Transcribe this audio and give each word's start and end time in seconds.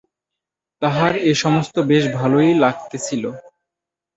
তাহার 0.81 1.13
এ-সমস্ত 1.23 1.75
বেশ 1.89 2.03
ভালোই 2.17 2.51
লাগিতেছিল। 2.55 3.23